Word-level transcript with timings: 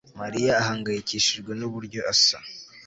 Mariya 0.19 0.51
ahangayikishijwe 0.61 1.51
nuburyo 1.59 1.99
asa 2.13 2.37